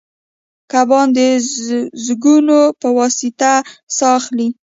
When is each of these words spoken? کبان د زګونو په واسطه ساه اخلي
کبان 0.71 1.07
د 1.17 1.19
زګونو 2.05 2.59
په 2.81 2.87
واسطه 2.97 3.51
ساه 3.97 4.13
اخلي 4.19 4.47